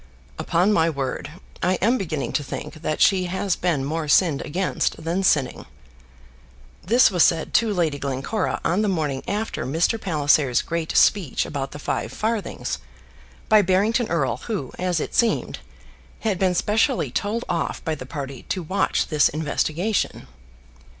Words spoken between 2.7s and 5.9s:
that she has been more sinned against than sinning."